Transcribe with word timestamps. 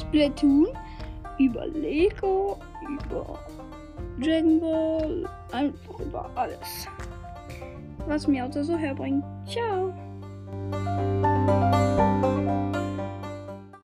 Splatoon, 0.00 0.66
über 1.38 1.66
Lego, 1.68 2.56
über 2.82 3.38
Dragon 4.18 4.60
Ball, 4.60 5.28
einfach 5.52 6.00
über 6.00 6.30
alles. 6.34 6.88
Was 8.08 8.26
mir 8.26 8.44
also 8.44 8.62
so 8.62 8.76
herbringt. 8.76 9.24
Ciao! 9.46 9.92